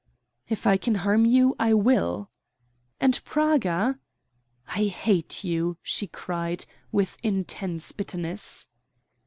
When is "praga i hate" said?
3.23-5.43